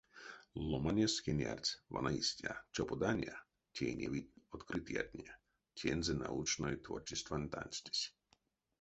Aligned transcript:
Ломанесь 0.69 1.21
кенярдсь: 1.25 1.77
вана 1.93 2.11
истя, 2.21 2.53
чоподане, 2.73 3.33
тейневить 3.75 4.33
открытиятне, 4.55 5.29
теньсэ 5.77 6.13
научной 6.23 6.75
творчествань 6.85 7.49
танстесь. 7.53 8.05